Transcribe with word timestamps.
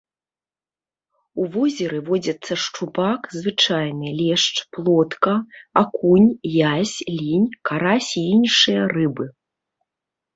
У 1.41 1.43
возеры 1.55 1.97
водзяцца 2.07 2.53
шчупак 2.63 3.21
звычайны, 3.39 4.13
лешч, 4.21 4.55
плотка, 4.77 5.33
акунь, 5.83 6.25
язь, 6.75 6.95
лінь, 7.19 7.45
карась 7.71 8.09
і 8.23 8.25
іншыя 8.33 8.81
рыбы. 8.95 9.25